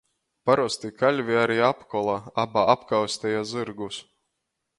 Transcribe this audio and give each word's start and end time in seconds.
Parosti 0.49 0.89
kaļvi 1.01 1.37
ari 1.41 1.57
apkola 1.67 2.15
aba 2.45 2.65
apkausteja 2.77 3.45
zyrgus. 3.53 4.03